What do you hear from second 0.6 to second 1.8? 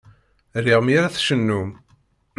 Riɣ mi ara tcennum.